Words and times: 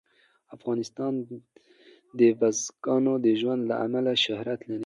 افغانستان 0.55 1.13
د 2.19 2.21
بزګانو 2.39 3.13
د 3.25 3.27
ژوند 3.39 3.61
له 3.69 3.75
امله 3.85 4.11
شهرت 4.25 4.59
لري. 4.69 4.79